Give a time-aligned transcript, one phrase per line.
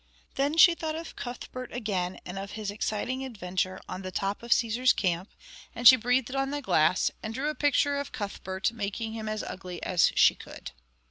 [0.33, 4.49] Then she thought of Cuthbert again and of his exciting adventure on the top of
[4.49, 5.29] Cæsar's Camp,
[5.75, 9.43] and she breathed on the glass, and drew a picture of Cuthbert, making him as
[9.43, 10.71] ugly as she could.